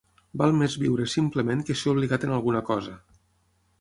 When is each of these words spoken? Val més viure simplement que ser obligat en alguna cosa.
Val 0.41 0.55
més 0.61 0.77
viure 0.83 1.05
simplement 1.15 1.63
que 1.67 1.75
ser 1.83 1.93
obligat 1.93 2.27
en 2.29 2.35
alguna 2.39 2.67
cosa. 2.71 2.97